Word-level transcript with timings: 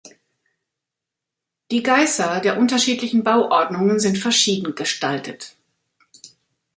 Die 1.69 1.83
Geisa 1.83 2.39
der 2.39 2.57
unterschiedlichen 2.57 3.21
Bauordnungen 3.23 3.99
sind 3.99 4.17
verschieden 4.17 4.73
gestaltet. 4.73 5.55